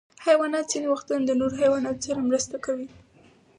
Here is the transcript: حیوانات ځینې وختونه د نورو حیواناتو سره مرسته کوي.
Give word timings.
حیوانات 0.25 0.65
ځینې 0.71 0.87
وختونه 0.89 1.23
د 1.25 1.31
نورو 1.39 1.55
حیواناتو 1.61 2.05
سره 2.07 2.27
مرسته 2.29 2.55
کوي. 2.65 2.87